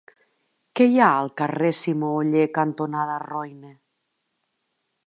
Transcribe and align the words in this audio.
Què 0.79 0.87
hi 0.91 0.95
ha 0.99 1.09
al 1.17 1.29
carrer 1.41 1.71
Simó 1.81 2.09
Oller 2.23 2.47
cantonada 2.59 3.21
Roine? 3.29 3.75